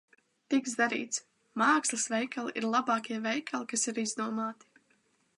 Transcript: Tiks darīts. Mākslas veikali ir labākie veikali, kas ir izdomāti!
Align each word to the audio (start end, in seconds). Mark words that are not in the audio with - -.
Tiks 0.51 0.71
darīts. 0.77 1.19
Mākslas 1.61 2.05
veikali 2.13 2.53
ir 2.61 2.67
labākie 2.75 3.19
veikali, 3.27 3.69
kas 3.75 3.85
ir 3.93 4.01
izdomāti! 4.05 4.73